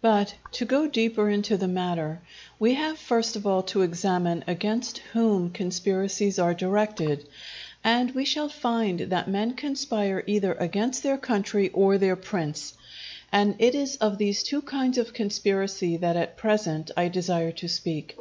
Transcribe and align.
But, 0.00 0.34
to 0.52 0.64
go 0.64 0.86
deeper 0.86 1.28
into 1.28 1.56
the 1.56 1.66
matter, 1.66 2.20
we 2.60 2.74
have 2.74 2.98
first 3.00 3.34
of 3.34 3.48
all 3.48 3.64
to 3.64 3.82
examine 3.82 4.44
against 4.46 4.98
whom 5.12 5.50
conspiracies 5.50 6.38
are 6.38 6.54
directed; 6.54 7.26
and 7.82 8.12
we 8.12 8.24
shall 8.24 8.48
find 8.48 9.00
that 9.00 9.26
men 9.28 9.54
conspire 9.54 10.22
either 10.28 10.52
against 10.52 11.02
their 11.02 11.18
country 11.18 11.68
or 11.70 11.98
their 11.98 12.14
prince; 12.14 12.74
and 13.32 13.56
it 13.58 13.74
is 13.74 13.96
of 13.96 14.18
these 14.18 14.44
two 14.44 14.62
kinds 14.62 14.98
of 14.98 15.12
conspiracy 15.14 15.96
that 15.96 16.14
at 16.16 16.36
present 16.36 16.92
I 16.96 17.08
desire 17.08 17.50
to 17.50 17.66
speak. 17.68 18.16